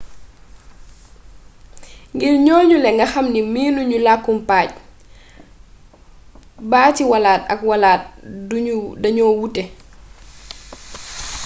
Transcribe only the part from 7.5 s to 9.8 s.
ak wàllaate dañoo wute